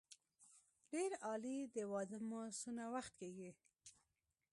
[0.91, 3.51] ډېر عالي د واده مو څونه وخت کېږي.